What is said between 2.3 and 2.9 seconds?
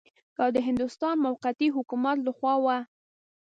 خوا وه.